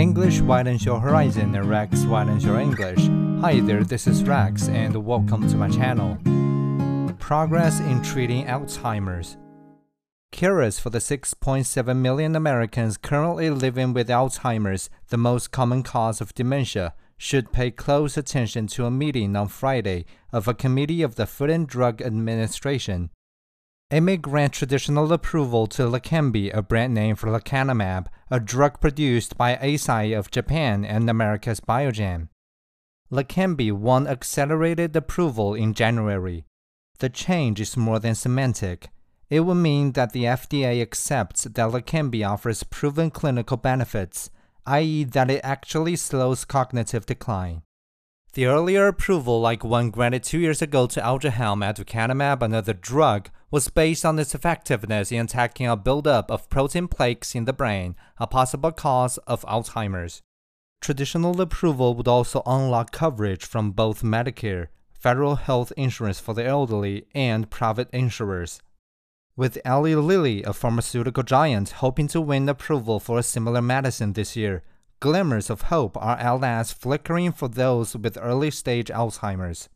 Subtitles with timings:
[0.00, 3.06] English widens your horizon and Rex widens your English.
[3.42, 6.16] Hi there, this is Rex and welcome to my channel.
[7.18, 9.36] Progress in treating Alzheimer's.
[10.32, 16.34] Cures for the 6.7 million Americans currently living with Alzheimer's, the most common cause of
[16.34, 21.26] dementia, should pay close attention to a meeting on Friday of a committee of the
[21.26, 23.10] Food and Drug Administration.
[23.90, 29.36] It may grant traditional approval to Leqembi, a brand name for lecanemab, a drug produced
[29.36, 32.28] by Eisai of Japan and America's Biogen.
[33.10, 36.44] Leqembi won accelerated approval in January.
[37.00, 38.88] The change is more than semantic.
[39.28, 44.30] It would mean that the FDA accepts that Leqembi offers proven clinical benefits,
[44.66, 47.62] i.e., that it actually slows cognitive decline.
[48.34, 53.68] The earlier approval, like one granted two years ago to Aduhelm, aducanumab, another drug, was
[53.68, 58.28] based on its effectiveness in attacking a buildup of protein plaques in the brain, a
[58.28, 60.22] possible cause of Alzheimer's.
[60.80, 67.06] Traditional approval would also unlock coverage from both Medicare, federal health insurance for the elderly,
[67.12, 68.62] and private insurers.
[69.34, 74.36] With Eli Lilly, a pharmaceutical giant, hoping to win approval for a similar medicine this
[74.36, 74.62] year,
[75.00, 79.70] glimmers of hope are at last flickering for those with early stage Alzheimer's.